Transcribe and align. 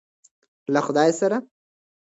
له 0.73 0.79
خدای 0.85 1.09
سره. 1.19 1.37